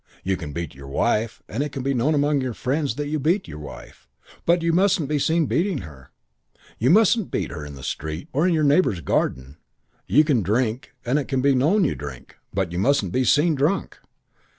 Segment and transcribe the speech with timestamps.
[0.23, 3.19] You can beat your wife, and it can be known among your friends that you
[3.19, 4.07] beat your wife.
[4.47, 6.09] But you mustn't be seen beating her.
[6.79, 9.57] You mustn't beat her in the street or in your neighbour's garden.
[10.07, 13.53] You can drink, and it can be known you drink; but you mustn't be seen
[13.53, 13.99] drunk.